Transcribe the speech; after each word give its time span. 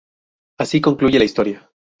Así 0.57 0.81
concluye 0.81 1.19
la 1.19 1.25
historia. 1.25 1.69